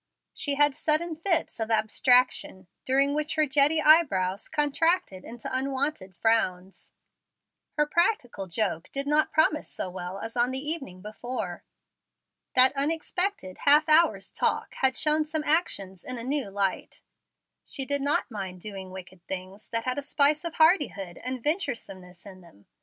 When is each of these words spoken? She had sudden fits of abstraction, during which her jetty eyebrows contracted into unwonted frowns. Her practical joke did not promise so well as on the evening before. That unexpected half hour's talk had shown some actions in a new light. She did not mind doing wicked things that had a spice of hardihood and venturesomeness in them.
She 0.33 0.55
had 0.55 0.75
sudden 0.75 1.15
fits 1.15 1.59
of 1.59 1.69
abstraction, 1.69 2.65
during 2.85 3.13
which 3.13 3.35
her 3.35 3.45
jetty 3.45 3.79
eyebrows 3.79 4.49
contracted 4.49 5.23
into 5.23 5.47
unwonted 5.55 6.15
frowns. 6.15 6.91
Her 7.77 7.85
practical 7.85 8.47
joke 8.47 8.89
did 8.91 9.05
not 9.05 9.31
promise 9.31 9.69
so 9.69 9.91
well 9.91 10.17
as 10.17 10.35
on 10.35 10.49
the 10.49 10.57
evening 10.57 11.03
before. 11.03 11.63
That 12.55 12.73
unexpected 12.75 13.59
half 13.59 13.87
hour's 13.87 14.31
talk 14.31 14.73
had 14.79 14.97
shown 14.97 15.23
some 15.25 15.43
actions 15.43 16.03
in 16.03 16.17
a 16.17 16.23
new 16.23 16.49
light. 16.49 17.03
She 17.63 17.85
did 17.85 18.01
not 18.01 18.31
mind 18.31 18.59
doing 18.59 18.89
wicked 18.89 19.23
things 19.27 19.69
that 19.69 19.83
had 19.83 19.99
a 19.99 20.01
spice 20.01 20.43
of 20.43 20.55
hardihood 20.55 21.19
and 21.23 21.43
venturesomeness 21.43 22.25
in 22.25 22.41
them. 22.41 22.65